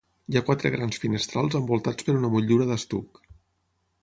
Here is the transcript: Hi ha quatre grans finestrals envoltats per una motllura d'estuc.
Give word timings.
Hi 0.31 0.37
ha 0.39 0.41
quatre 0.45 0.71
grans 0.75 0.97
finestrals 1.03 1.59
envoltats 1.61 2.09
per 2.09 2.17
una 2.23 2.33
motllura 2.37 2.69
d'estuc. 2.71 3.23